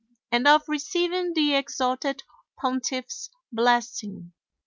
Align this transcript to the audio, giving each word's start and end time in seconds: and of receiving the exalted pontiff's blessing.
and 0.31 0.47
of 0.47 0.63
receiving 0.67 1.31
the 1.35 1.53
exalted 1.53 2.23
pontiff's 2.59 3.29
blessing. 3.51 4.33